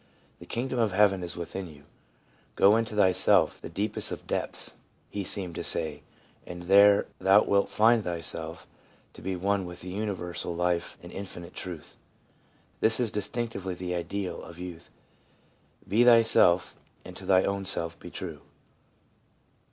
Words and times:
'The 0.39 0.47
kingdom 0.47 0.79
of 0.79 0.93
heaven 0.93 1.21
is 1.21 1.37
within 1.37 1.67
you/ 1.67 1.83
Go 2.55 2.75
into 2.75 2.95
thyself, 2.95 3.61
the 3.61 3.69
deepest 3.69 4.11
of 4.11 4.25
depths, 4.25 4.73
He 5.11 5.23
seemed 5.23 5.53
to 5.53 5.63
say, 5.63 6.01
and 6.43 6.63
there 6.63 7.05
thou 7.19 7.43
wilt 7.43 7.69
find 7.69 8.03
thyself 8.03 8.65
to 9.13 9.21
be 9.21 9.35
one 9.35 9.67
with 9.67 9.83
universal 9.83 10.55
life 10.55 10.97
and 11.03 11.11
infinite 11.11 11.53
truth. 11.53 11.97
This 12.79 12.99
is 12.99 13.11
distinctively 13.11 13.75
the 13.75 13.93
ideal 13.93 14.41
of 14.41 14.57
youth— 14.57 14.89
Be 15.87 16.03
thyself, 16.03 16.75
anjd 17.05 17.17
to 17.17 17.25
thine 17.27 17.45
own 17.45 17.65
self 17.67 17.99
be 17.99 18.09
true. 18.09 18.41